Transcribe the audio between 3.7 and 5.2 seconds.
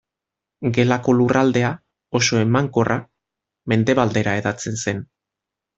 mendebaldera hedatzen zen.